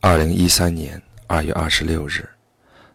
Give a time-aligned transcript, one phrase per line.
[0.00, 2.26] 二零一三年二月二十六日，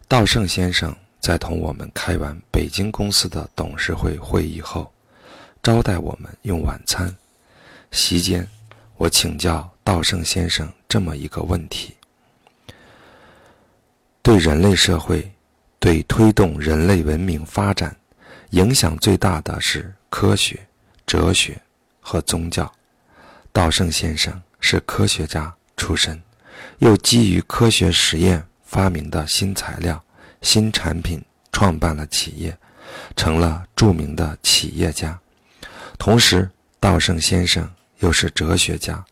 [0.08, 4.90] 稻盛先生在同我们开完北京公司的董事会会议后，
[5.62, 7.14] 招待我们用晚餐。
[7.90, 8.48] 席间，
[8.96, 11.94] 我请教稻盛先生这么一个问题：
[14.22, 15.30] 对人类社会，
[15.78, 17.94] 对推动人类文明发展，
[18.50, 20.58] 影响最大的是科学、
[21.06, 21.60] 哲学
[22.00, 22.72] 和宗教。
[23.52, 26.18] 稻盛先生是科学家出身。
[26.78, 30.02] 又基于科学实验发明的新材料、
[30.42, 31.22] 新产品，
[31.52, 32.56] 创办了企业，
[33.16, 35.18] 成了著名的企业家。
[35.98, 36.50] 同时，
[36.80, 39.04] 稻盛先生又是哲学家，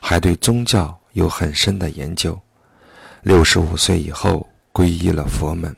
[0.00, 2.40] 还对宗教有很深的研究。
[3.22, 5.74] 六十五岁以后皈依了佛门。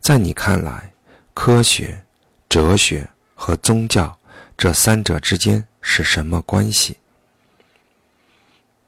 [0.00, 0.92] 在你看来，
[1.34, 2.02] 科学、
[2.48, 4.18] 哲学和宗教
[4.56, 6.96] 这三者之间是什么关系？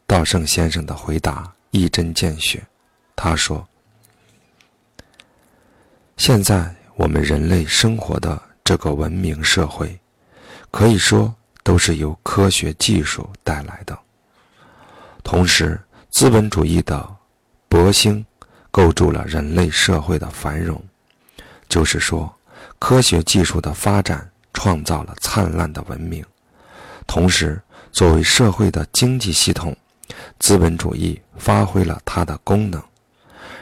[0.08, 2.66] 道圣先生的回答一针见血，
[3.14, 3.68] 他说
[6.16, 10.00] ：“现在我们人类生活的这个文明社会，
[10.70, 13.96] 可以说都是由科学技术带来的。
[15.22, 17.06] 同时，资本主义的
[17.68, 18.24] 勃兴
[18.70, 20.82] 构筑了人类社会的繁荣，
[21.68, 22.34] 就是说，
[22.78, 26.24] 科学技术的发展创造了灿烂的文明。
[27.06, 27.60] 同时，
[27.92, 29.76] 作为社会的经济系统。”
[30.38, 32.82] 资本主义发挥了它的功能，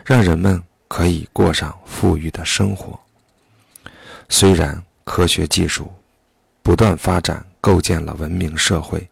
[0.05, 2.99] 让人们可以过上富裕的生活。
[4.29, 5.93] 虽然科学技术
[6.63, 9.09] 不断发展，构建了文明社会，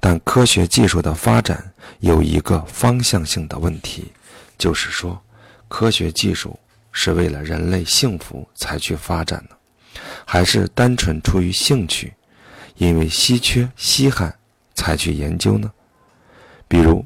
[0.00, 4.12] 但科学技术的发展有一个方向性的问题，
[4.56, 5.20] 就是说，
[5.68, 6.58] 科学技术
[6.92, 9.56] 是为了人类幸福才去发展的，
[10.24, 12.14] 还是单纯出于兴趣，
[12.76, 14.32] 因为稀缺稀罕
[14.74, 15.70] 才去研究呢？
[16.68, 17.04] 比如，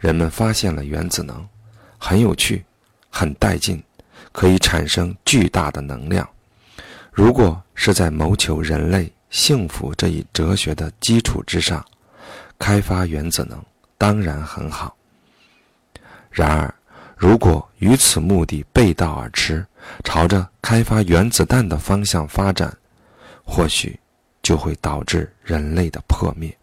[0.00, 1.46] 人们发现了原子能，
[1.96, 2.64] 很有趣，
[3.08, 3.82] 很带劲，
[4.32, 6.28] 可以产生巨大的能量。
[7.12, 11.84] 如果是在谋求人类幸福这一哲学的基础之上，
[12.58, 13.64] 开发原子能
[13.96, 14.96] 当然很好。
[16.30, 16.74] 然而，
[17.16, 19.66] 如果与此目的背道而驰，
[20.04, 22.76] 朝着开发原子弹的方向发展，
[23.44, 23.98] 或许
[24.42, 26.56] 就会导致人类的破灭。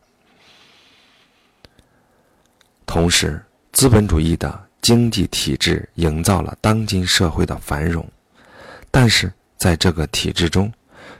[2.85, 8.07] 同时，资本主义的经济体制营造了当今社会的繁荣，
[8.91, 10.71] 但是在这个体制中，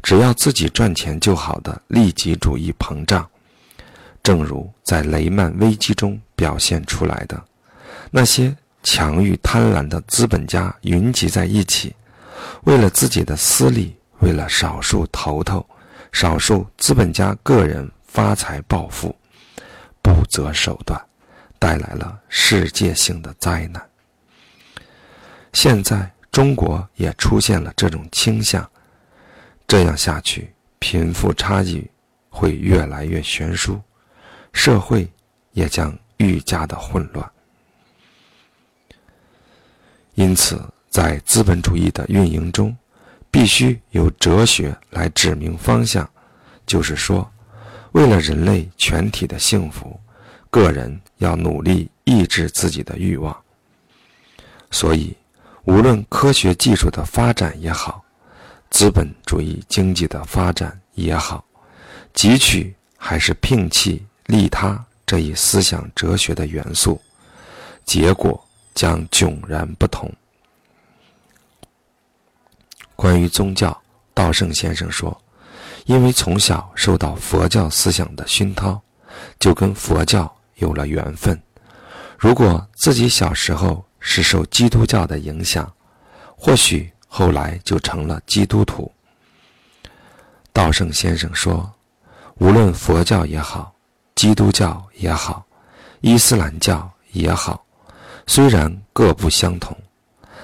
[0.03, 3.27] 只要自己赚钱就好的利己主义膨胀，
[4.21, 7.43] 正如在雷曼危机中表现出来的，
[8.11, 11.95] 那些强欲贪婪的资本家云集在一起，
[12.63, 15.65] 为了自己的私利，为了少数头头、
[16.11, 19.13] 少数资本家个人发财暴富，
[20.01, 21.01] 不择手段。
[21.65, 23.83] 带来了世界性的灾难。
[25.51, 28.69] 现在中国也出现了这种倾向，
[29.65, 31.89] 这样下去，贫富差距
[32.29, 33.81] 会越来越悬殊，
[34.53, 35.11] 社会
[35.53, 37.31] 也将愈加的混乱。
[40.13, 40.61] 因此，
[40.91, 42.77] 在资本主义的运营中，
[43.31, 46.07] 必须由哲学来指明方向，
[46.67, 47.27] 就是说，
[47.93, 49.99] 为了人类全体的幸福。
[50.55, 53.35] 个人要努力抑制自己的欲望，
[54.71, 55.13] 所以，
[55.65, 58.01] 无论科学技术的发展也好，
[58.69, 61.43] 资本主义经济的发展也好，
[62.13, 67.01] 汲取还是摒弃利他这一思想哲学的元素，
[67.83, 68.41] 结果
[68.73, 70.09] 将迥然不同。
[72.95, 73.77] 关于宗教，
[74.13, 75.21] 道圣先生说
[75.83, 78.81] ：“因为从小受到佛教思想的熏陶，
[79.37, 81.41] 就跟佛教。”有了缘分，
[82.17, 85.71] 如果自己小时候是受基督教的影响，
[86.35, 88.91] 或许后来就成了基督徒。
[90.53, 91.69] 道圣先生说
[92.39, 93.75] ：“无论佛教也好，
[94.15, 95.45] 基督教也好，
[96.01, 97.65] 伊斯兰教也好，
[98.27, 99.77] 虽然各不相同，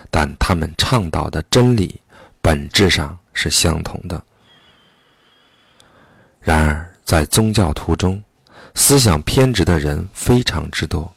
[0.09, 1.99] 但他们倡导的真理
[2.41, 4.21] 本质上是相同的。
[6.41, 8.21] 然而，在宗教徒中，
[8.75, 11.13] 思想偏执的人非常之多，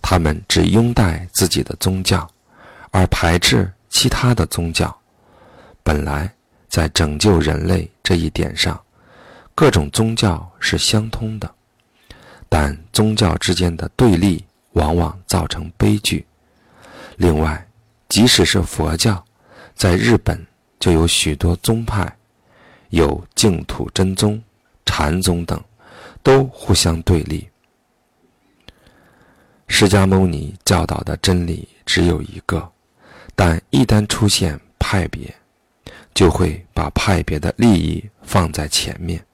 [0.00, 2.28] 他们只拥戴自己的宗教，
[2.90, 4.94] 而排斥其他的宗教。
[5.82, 6.32] 本来
[6.68, 8.80] 在拯救人类这一点上，
[9.54, 11.52] 各种宗教是相通的，
[12.48, 16.24] 但宗教之间的对立往往造成悲剧。
[17.16, 17.66] 另外，
[18.08, 19.24] 即使是佛教，
[19.74, 20.46] 在日本
[20.80, 22.16] 就有许多宗派，
[22.90, 24.42] 有净土真宗、
[24.84, 25.62] 禅宗等。
[26.22, 27.48] 都互相对立。
[29.68, 32.70] 释迦牟尼教导的真理只有一个，
[33.34, 35.34] 但一旦出现派别，
[36.14, 39.24] 就会把派别的利益放在前面，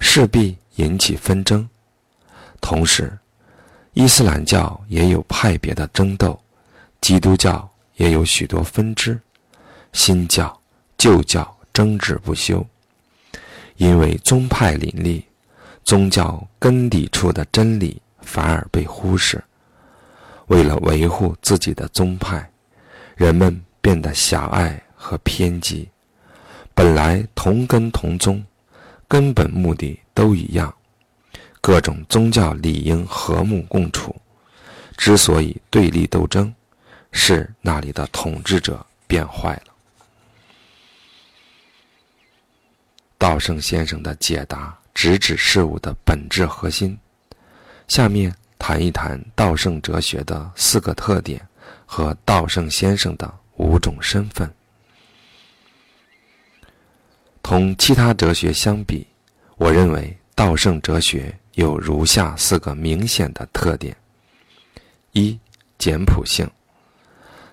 [0.00, 1.68] 势必引起纷争。
[2.60, 3.16] 同时，
[3.92, 6.38] 伊斯兰教也有派别的争斗，
[7.00, 9.18] 基督教也有许多分支，
[9.92, 10.60] 新教、
[10.96, 12.64] 旧教争执不休。
[13.76, 15.24] 因为宗派林立，
[15.88, 19.42] 宗教根底处的真理反而被忽视。
[20.48, 22.46] 为了维护自己的宗派，
[23.16, 25.88] 人们变得狭隘和偏激。
[26.74, 28.44] 本来同根同宗，
[29.08, 30.70] 根本目的都一样，
[31.62, 34.14] 各种宗教理应和睦共处。
[34.94, 36.54] 之所以对立斗争，
[37.12, 39.72] 是那里的统治者变坏了。
[43.16, 46.98] 道圣先生的解答直指事物的本质核心。
[47.86, 51.40] 下面谈一谈道圣哲学的四个特点
[51.86, 54.52] 和道圣先生的五种身份。
[57.44, 59.06] 同其他哲学相比，
[59.54, 63.96] 我认为道圣哲学有如下四个明显的特点：
[65.12, 65.38] 一、
[65.78, 66.44] 简朴性。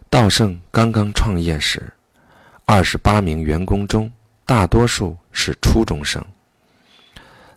[0.09, 1.93] 道圣刚刚创业时，
[2.65, 4.11] 二十八名员工中。
[4.47, 6.23] 大多数是初中生。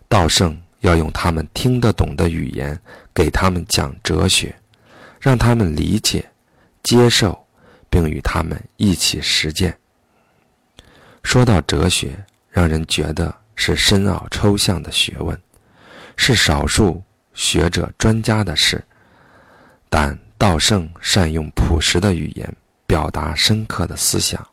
[0.09, 2.77] 道圣要用他们听得懂的语言
[3.13, 4.53] 给他们讲哲学，
[5.21, 6.27] 让他们理解、
[6.81, 7.47] 接受，
[7.91, 9.77] 并与他们一起实践。
[11.21, 15.39] 说到哲学，让人觉得是深奥抽象的学问，
[16.17, 17.03] 是少数
[17.35, 18.83] 学者专家的事。
[19.89, 22.55] 但道圣善用朴实的语言，
[22.87, 24.43] 表达深刻的思想。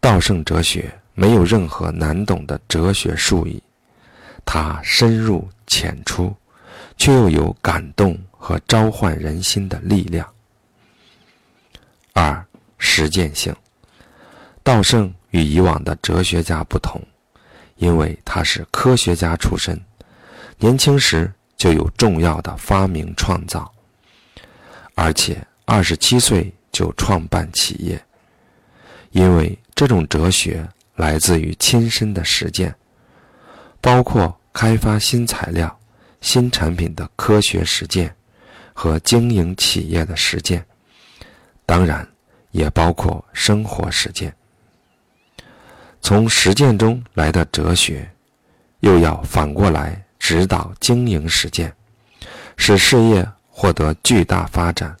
[0.00, 3.62] 道圣哲学没有任何难懂的哲学术语，
[4.44, 6.34] 它深入浅出，
[6.96, 10.28] 却又有感动和召唤人心的力量。
[12.12, 12.44] 二、
[12.78, 13.54] 实践性。
[14.62, 17.00] 稻盛与以往的哲学家不同，
[17.76, 19.80] 因为他是科学家出身，
[20.58, 23.72] 年轻时就有重要的发明创造，
[24.94, 28.04] 而且二十七岁就创办企业，
[29.10, 29.58] 因为。
[29.74, 32.72] 这种哲学来自于亲身的实践，
[33.82, 35.78] 包括开发新材料、
[36.22, 38.14] 新产品的科学实践
[38.72, 40.64] 和经营企业的实践，
[41.66, 42.08] 当然
[42.52, 44.34] 也包括生活实践。
[46.00, 48.10] 从实践中来的哲学，
[48.80, 51.70] 又要反过来指导经营实践，
[52.56, 54.96] 使事业获得巨大发展，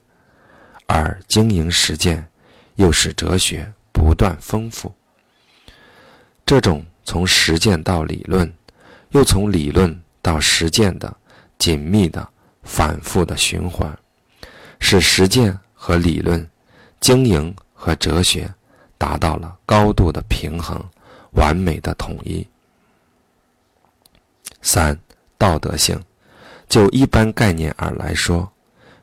[0.86, 2.28] 而经营实践
[2.74, 3.72] 又使哲学。
[3.94, 4.92] 不断丰富，
[6.44, 8.52] 这种从实践到理论，
[9.12, 11.14] 又从理论到实践的
[11.58, 12.26] 紧密的、
[12.62, 13.96] 反复的循环，
[14.80, 16.46] 使实践和理论、
[17.00, 18.52] 经营和哲学
[18.98, 20.82] 达到了高度的平衡、
[21.32, 22.46] 完美的统一。
[24.62, 24.98] 三、
[25.36, 26.00] 道德性，
[26.68, 28.50] 就一般概念而来说，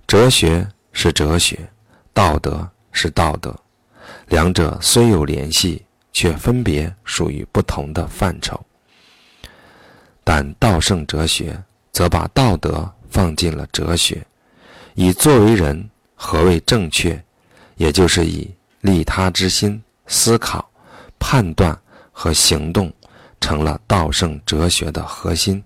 [0.08, 1.70] 哲学是哲学，
[2.14, 3.56] 道德是道德。
[4.30, 8.60] 两者虽有联系，却分别属于不同的范畴。
[10.32, 11.60] 但道圣哲学
[11.92, 14.24] 则把道德放进了哲学，
[14.94, 17.20] 以作为人何谓正确，
[17.78, 18.48] 也就是以
[18.82, 20.70] 利他之心思考、
[21.18, 21.76] 判断
[22.12, 22.94] 和行动，
[23.42, 25.64] 成了道圣哲学的核心。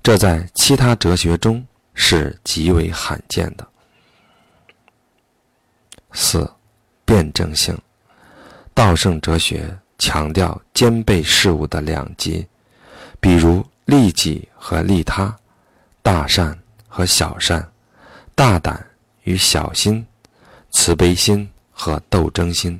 [0.00, 3.66] 这在其他哲学中是极为罕见的。
[6.12, 6.48] 四。
[7.04, 7.76] 辩证性，
[8.72, 12.46] 道圣哲学强调兼备事物的两极，
[13.24, 15.34] 比如利己和利他，
[16.02, 16.54] 大善
[16.86, 17.66] 和小善，
[18.34, 18.86] 大胆
[19.22, 20.06] 与小心，
[20.70, 22.78] 慈悲心和斗争心，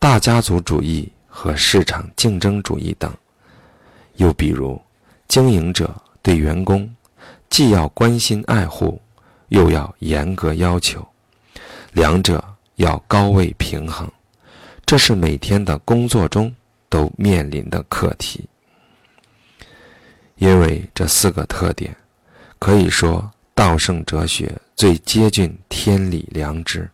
[0.00, 3.16] 大家族主义和市场竞争主义等。
[4.16, 4.76] 又比如，
[5.28, 6.92] 经营者对员工
[7.48, 9.00] 既要关心爱护，
[9.50, 11.06] 又要严格要求，
[11.92, 12.44] 两者。
[12.74, 14.10] 要高位平衡，
[14.86, 16.50] 这是每天的工作中
[16.88, 18.48] 都面临的课题。
[20.40, 21.96] 因为这四个特点，
[22.58, 26.90] 可以说道圣哲学最接近天理良知，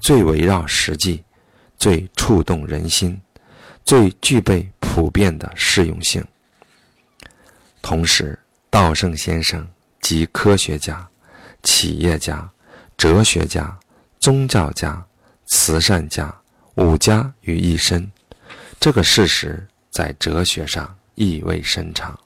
[0.00, 1.22] 最围绕实际，
[1.78, 3.20] 最触动人心，
[3.84, 6.24] 最具备普遍的适用性。
[7.80, 8.36] 同时，
[8.68, 9.68] 道圣先生
[10.00, 11.08] 集科学家、
[11.62, 12.50] 企业家、
[12.96, 13.78] 哲学家。
[14.22, 15.04] 宗教家、
[15.46, 16.32] 慈善家、
[16.76, 18.08] 五家于一身，
[18.78, 22.16] 这个事实在哲学上意味深长。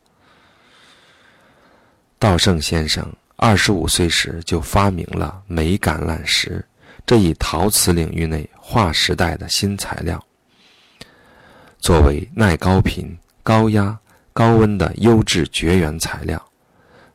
[2.18, 3.06] 稻盛先生
[3.36, 6.64] 二十五岁时就发明了镁橄榄石
[7.04, 10.22] 这一陶瓷领域内划时代的新材料。
[11.78, 13.96] 作为耐高频、高压、
[14.32, 16.42] 高温的优质绝缘材料，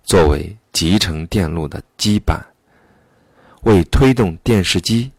[0.03, 2.39] 作为集成电路的基板，
[3.63, 5.12] 为推动电视机、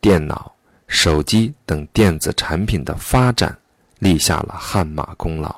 [0.00, 0.50] 电脑、
[0.88, 3.56] 手机等电子产品的发展
[3.98, 5.54] 立下了汗马功劳。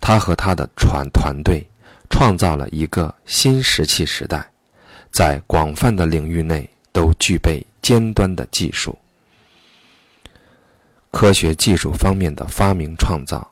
[0.00, 1.68] 他和他的船团队
[2.10, 4.48] 创造了一个新石器时代，
[5.10, 8.98] 在广泛的领域内都具备尖端的技术。
[11.10, 13.50] 科学技术方面的发明创造，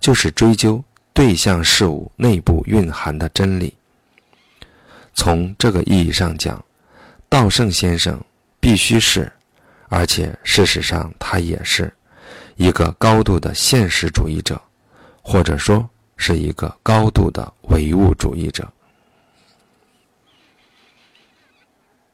[0.00, 3.72] 就是追究对象事物内部蕴含的真理。
[5.14, 6.62] 从这个意义上讲，
[7.28, 8.20] 稻盛先生
[8.58, 9.32] 必须是，
[9.88, 11.92] 而且事实上他也是，
[12.56, 14.60] 一个高度的现实主义者，
[15.22, 18.66] 或者说是一个高度的唯物主义者。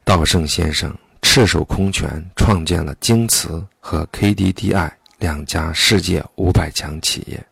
[0.03, 0.95] 道圣先生。
[1.25, 7.43] 赤手空拳创建了京瓷和 KDDI 两家世界五百强企业，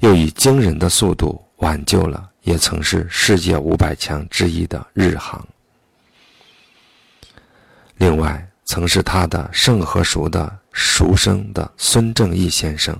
[0.00, 5.42] 又以惊人的速度挽救了也曾是世界五百强之一的日航。
[7.96, 12.94] 另外，曾是他的盛和熟的熟生的孙正义先生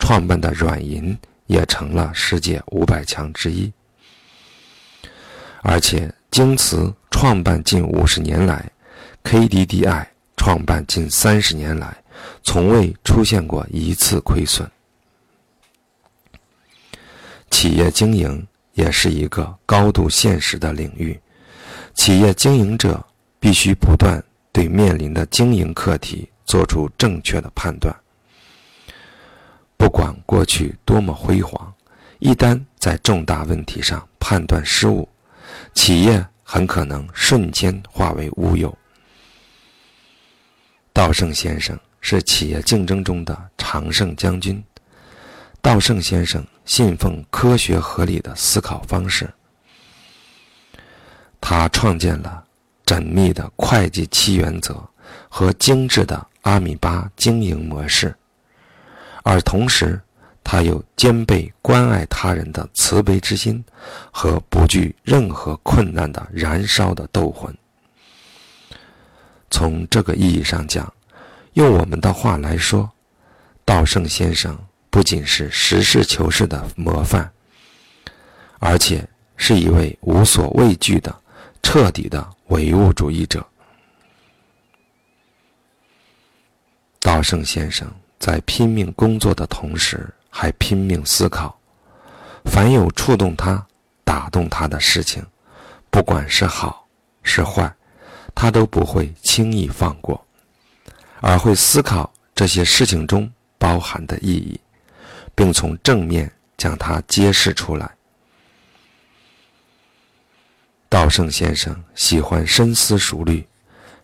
[0.00, 3.72] 创办的软银也成了世界五百强之一，
[5.62, 6.12] 而且。
[6.30, 8.70] 京瓷创办近五十年来
[9.24, 10.06] ，KDDI
[10.36, 12.04] 创办近三十年来，
[12.44, 14.70] 从未出现过一次亏损。
[17.50, 21.20] 企业经营也是一个高度现实的领域，
[21.94, 23.04] 企业经营者
[23.40, 24.22] 必须不断
[24.52, 27.94] 对面临的经营课题做出正确的判断。
[29.76, 31.72] 不管过去多么辉煌，
[32.18, 35.08] 一旦在重大问题上判断失误，
[35.74, 38.76] 企业很可能瞬间化为乌有。
[40.92, 44.60] 道圣先生是企业竞争中的常胜将军。
[45.62, 49.32] 道圣先生信奉科学合理的思考方式，
[51.40, 52.44] 他创建了
[52.84, 54.84] 缜密的会计七原则
[55.28, 58.14] 和精致的阿米巴经营模式，
[59.22, 60.00] 而同时。
[60.42, 63.62] 他有兼备关爱他人的慈悲之心，
[64.10, 67.54] 和不惧任何困难的燃烧的斗魂。
[69.48, 70.92] 从这个意义上讲，
[71.52, 72.90] 用我们的话来说，
[73.64, 77.30] 道圣先生不仅是实事求是的模范，
[78.58, 79.06] 而且
[79.36, 81.14] 是一位无所畏惧的
[81.62, 83.46] 彻底的唯物主义者。
[87.00, 90.08] 道圣先生在拼命工作的同时。
[90.32, 91.58] 还拼命思考，
[92.44, 93.66] 凡有触动他、
[94.04, 95.26] 打动他的事情，
[95.90, 96.86] 不管是好
[97.24, 97.74] 是坏，
[98.32, 100.24] 他都不会轻易放过，
[101.20, 103.28] 而会思考这些事情中
[103.58, 104.58] 包含的意义，
[105.34, 107.90] 并从正面将它揭示出来。
[110.88, 113.44] 道圣先生喜欢深思熟虑，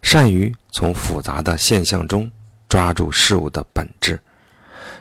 [0.03, 2.29] 善于从复杂的现象中
[2.69, 4.21] 抓住事物的本质。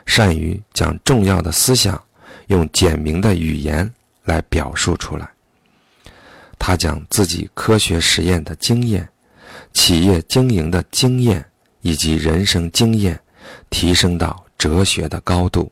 [0.04, 2.00] 善于将重要的思想
[2.46, 3.92] 用简明的语言
[4.24, 5.28] 来表述出来。
[6.58, 9.08] 他将自己科学实验的经验、
[9.72, 11.44] 企业经营的经验
[11.80, 13.20] 以及人生经验
[13.68, 15.70] 提升到哲学的高度，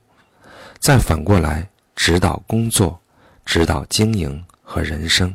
[0.79, 3.01] 再反过来指导工作、
[3.45, 5.35] 指导经营和人生，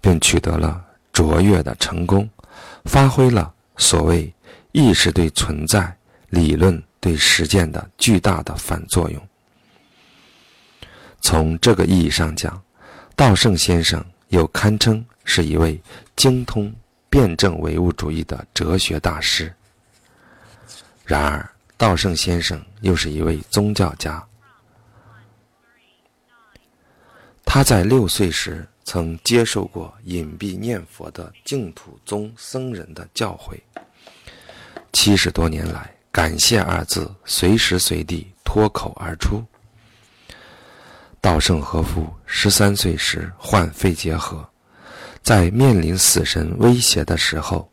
[0.00, 2.28] 并取得了卓越的成功，
[2.84, 4.32] 发挥了所谓
[4.72, 5.96] 意识对存在
[6.30, 6.82] 理论。
[7.00, 9.28] 对实践的巨大的反作用。
[11.20, 12.60] 从这个意义上讲，
[13.14, 15.80] 道圣先生又堪称是一位
[16.16, 16.74] 精通
[17.08, 19.54] 辩证唯物主义的哲学大师。
[21.04, 24.20] 然而，道圣先生又是一位宗教家。
[27.44, 33.56] 他在六岁时曾接受过隐蔽念佛的净土宗僧人的教诲，
[34.92, 35.90] 七十多年来。
[36.10, 39.44] 感谢二字随时随地脱口而出。
[41.20, 44.44] 稻盛和夫十三岁时患肺结核，
[45.22, 47.70] 在面临死神威胁的时候，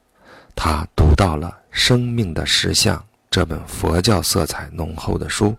[0.53, 2.97] 他读到了《生命的实相》
[3.31, 5.55] 这本佛教色彩浓厚的书，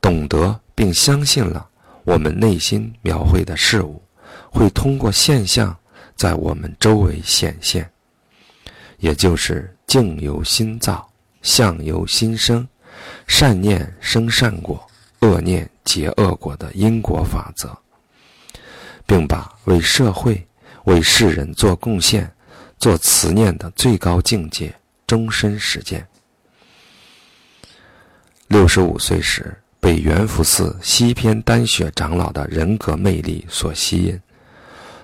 [0.00, 1.68] 懂得并相信了
[2.04, 4.02] 我们内心描绘的事物
[4.50, 5.76] 会通过现象
[6.16, 7.90] 在我们周围显现，
[8.98, 11.06] 也就是境由心造。
[11.42, 12.66] 相由心生，
[13.26, 14.82] 善念生善果，
[15.20, 17.76] 恶念结恶果的因果法则。
[19.04, 20.48] 并把为社会、
[20.84, 22.32] 为世人做贡献、
[22.78, 24.74] 做慈念的最高境界
[25.06, 26.08] 终身实践。
[28.46, 34.18] 六十五岁时，被元福寺西偏丹雪长老的人格魅力所吸引，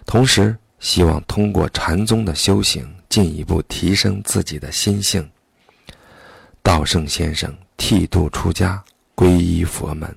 [0.07, 5.29] 同时希望通过禅宗的修行，进一步提升自己的心性。
[6.63, 8.83] 道圣先生剃度出家，
[9.17, 10.15] 皈依佛门。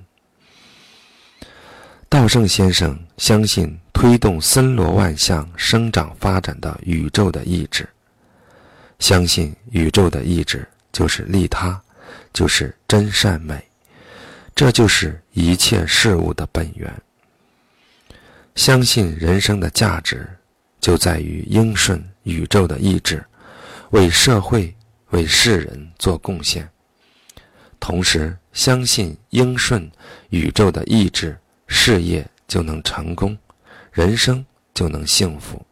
[2.08, 7.88] 道圣先生相信推动森罗万象生长发展的宇宙的意志，
[8.98, 11.80] 相信宇宙的意志就是利他，
[12.34, 13.66] 就是真善美，
[14.54, 16.92] 这就是一切事物的本源。
[18.54, 20.28] 相信人生的价值
[20.82, 23.24] 就在于应顺宇宙的意志，
[23.92, 24.74] 为社会、
[25.12, 26.68] 为世人做贡献。
[27.80, 29.90] 同时，相信应顺
[30.28, 31.38] 宇宙的意志。
[31.74, 33.34] 事业就能成功，
[33.92, 35.64] 人生就能幸福。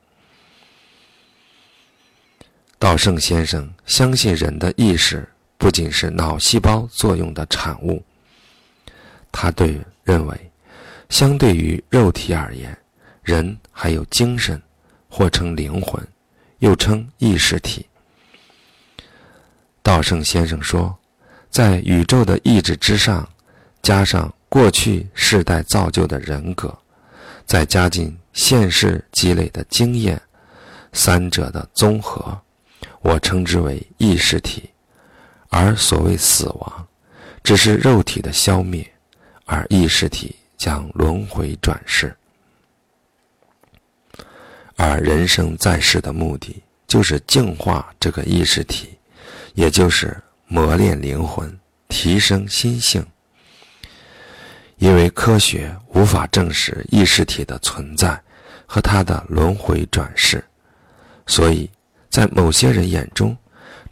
[2.79, 8.03] 道圣先生相信人的意识不仅是脑细胞作用的产物，
[9.31, 10.51] 他对认为，
[11.11, 12.75] 相对于肉体而言，
[13.23, 14.61] 人还有精神，
[15.11, 16.03] 或称灵魂，
[16.61, 17.85] 又称意识体。
[19.83, 20.97] 道圣先生说，
[21.51, 23.29] 在宇宙的意志之上，
[23.83, 24.33] 加上。
[24.53, 26.77] 过去世代造就的人格，
[27.47, 30.21] 再加进现世积累的经验，
[30.93, 32.37] 三者的综合，
[33.01, 34.69] 我称之为意识体。
[35.51, 36.89] 而所谓死亡，
[37.45, 38.85] 只是肉体的消灭，
[39.45, 42.13] 而意识体将轮回转世。
[44.83, 48.89] 而人生在世的目的，就是净化这个意识体，
[49.53, 51.55] 也就是磨练灵魂，
[51.87, 53.05] 提升心性。
[54.79, 58.19] 因为科学无法证实意识体的存在
[58.65, 60.43] 和它的轮回转世，
[61.27, 61.71] 所以
[62.09, 63.37] 在某些人眼中，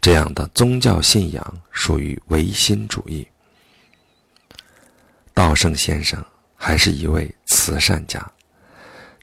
[0.01, 3.27] 这样的宗教信仰属于唯心主义。
[5.35, 6.25] 道圣先生
[6.55, 8.19] 还是一位慈善家，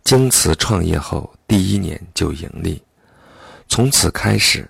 [0.07, 2.81] 京瓷创业后第一年就盈利，
[3.69, 4.65] 从此开始，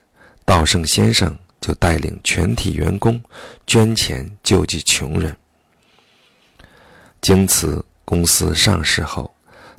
[0.46, 3.22] 道盛先生就带领全体员工
[3.66, 5.37] 捐钱救济穷人。
[7.20, 9.31] 京瓷公司上市后，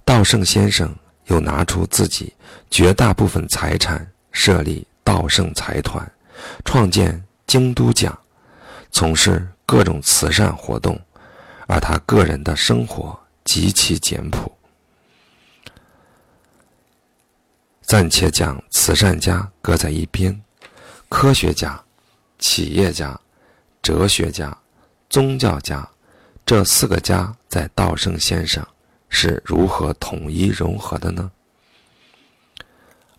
[0.06, 2.32] 道盛先生又拿出自己
[2.70, 6.08] 绝大部分财产设立道盛财团，
[6.66, 8.16] 创建京都奖，
[8.92, 11.02] 从事各种慈善活动，
[11.66, 14.56] 而他个人的生活极其简朴。
[17.88, 20.38] 暂且将慈善家搁在一边，
[21.08, 21.82] 科学家、
[22.38, 23.18] 企业家、
[23.82, 24.56] 哲学家、
[25.10, 25.88] 宗教家。
[26.46, 28.66] 这四个家在稻盛先生
[29.08, 31.32] 是如何统一融合的呢？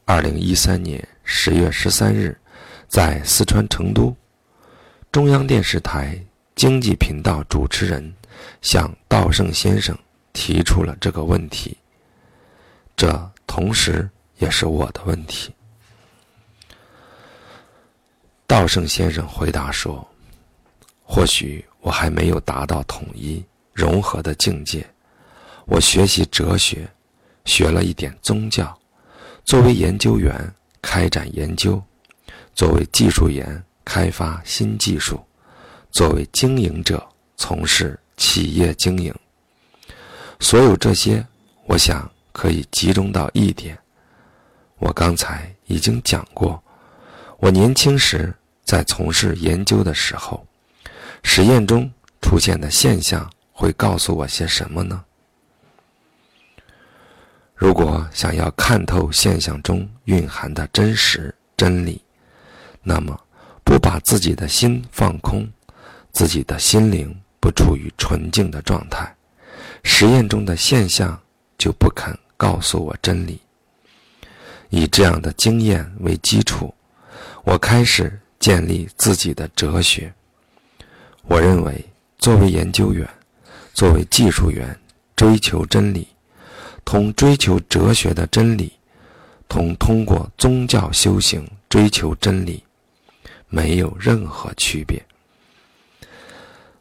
[0.04, 2.38] 二零一三年十月十三日，
[2.88, 4.14] 在四川成都，
[5.10, 6.22] 中央电视台
[6.54, 8.14] 经济频道主持人
[8.60, 9.96] 向稻盛先生
[10.34, 11.76] 提出了这个问题，
[12.94, 15.52] 这同时也是我的问题。
[18.46, 20.06] 道圣先生回答说
[21.04, 24.84] ：“或许。”我还没有达到统一融合的境界。
[25.64, 26.86] 我学习哲学，
[27.44, 28.76] 学了一点宗教。
[29.44, 30.36] 作为研究员，
[30.82, 31.80] 开展研究；
[32.52, 35.16] 作为技术员，开发新技术；
[35.92, 37.02] 作为经营者，
[37.36, 39.14] 从事企业经营。
[40.40, 41.24] 所有这些，
[41.66, 43.78] 我想可以集中到一点。
[44.78, 46.62] 我刚才已经讲过，
[47.38, 48.32] 我年轻时
[48.64, 50.46] 在从事研究的时候。
[51.24, 51.90] 实验中
[52.22, 55.04] 出现的现象会告诉我些什么呢？
[57.56, 62.00] 如果想要看透现象中蕴含的真实真理，
[62.84, 63.20] 那么
[63.64, 65.50] 不把自己的心放空，
[66.12, 69.12] 自己的心灵不处于纯净的状态，
[69.82, 71.20] 实验中的现象
[71.58, 73.40] 就不肯告诉我真理。
[74.70, 76.74] 以这样的经验为基础，
[77.44, 80.12] 我开始建立自己的哲学。
[81.22, 81.84] 我认为，
[82.18, 83.08] 作为研究员，
[83.72, 84.78] 作为技术员，
[85.14, 86.08] 追求真理，
[86.84, 88.72] 同追求哲学的真理，
[89.48, 92.62] 同通过宗教修行追求真理，
[93.48, 95.02] 没有任何区别，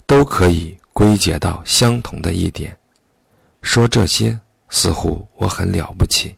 [0.05, 2.77] 都可以归结到相同的一点。
[3.61, 6.35] 说这些似乎我很了不起，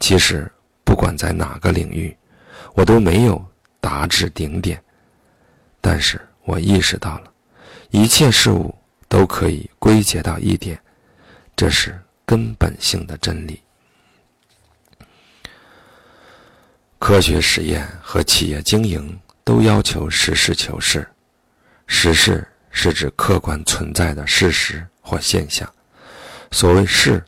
[0.00, 0.50] 其实
[0.82, 2.16] 不管在哪个领域，
[2.74, 3.40] 我都没有
[3.80, 4.82] 达至顶点，
[5.80, 6.20] 但是。
[6.44, 7.32] 我意识到了，
[7.90, 8.74] 一切事物
[9.08, 10.76] 都可以归结到一点，
[11.54, 13.62] 这是根本性的真理。
[16.98, 21.06] 科学实验和企业经营都要求实事求是。
[21.86, 25.70] 实事是指客观存在的事实或现象。
[26.50, 27.22] 所谓事，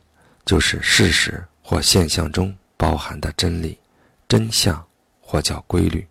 [0.44, 2.52] 就是事实或现象中
[2.83, 3.79] 包含的真理、
[4.27, 4.85] 真相
[5.21, 6.05] 或叫规律。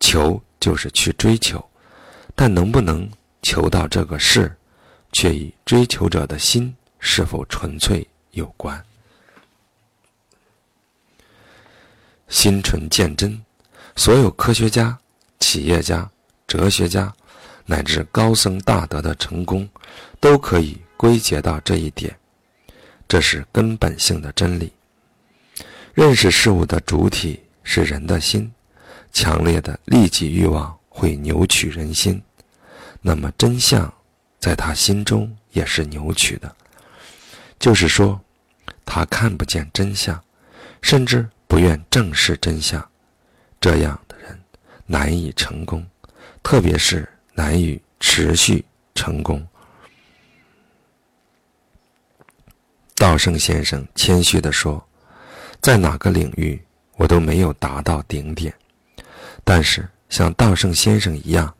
[0.00, 1.62] 求就是去追求，
[2.34, 3.06] 但能不能
[3.42, 4.56] 求到这个事，
[5.12, 8.82] 却与追求者的心是否纯粹有关。
[12.28, 13.38] 心纯见真，
[13.96, 14.98] 所有科学家、
[15.40, 16.10] 企业家、
[16.46, 17.12] 哲学家，
[17.66, 19.68] 乃至高僧大德的成功，
[20.20, 22.18] 都可以归结到这一点。
[23.06, 24.72] 这是根本性的真理。
[26.00, 28.50] 认识事物的主体是人的心，
[29.12, 32.22] 强烈的利己欲望会扭曲人心，
[33.02, 33.92] 那么真相
[34.38, 36.56] 在他心中也是扭曲的。
[37.58, 38.18] 就是说，
[38.86, 40.18] 他看不见真相，
[40.80, 41.28] 甚至。
[41.46, 42.88] 不愿正视真相，
[43.60, 44.40] 这样的人
[44.86, 45.84] 难以成功，
[46.44, 49.44] 特别是难以持续成功。
[52.94, 54.80] 道圣先生谦虚地说
[55.60, 56.60] ：“在哪个领域，
[56.96, 58.52] 我都没有达到顶点，
[59.44, 61.54] 但是像道圣先生一样，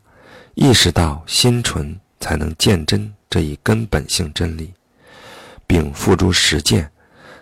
[0.55, 4.73] 意识到心纯才能见真这一根本性真理，
[5.65, 6.91] 并付诸实践，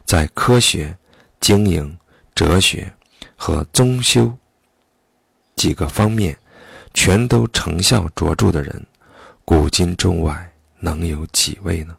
[0.05, 0.97] 在科学
[1.39, 1.95] 经营。”
[2.35, 2.89] 哲学
[3.35, 4.33] 和宗修
[5.57, 6.37] 几个方面
[6.93, 8.87] 全都成效卓著的人，
[9.43, 11.97] 古今中外能有几位呢？